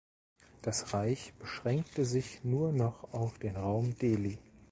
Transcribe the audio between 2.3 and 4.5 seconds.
nur noch auf den Raum Delhi.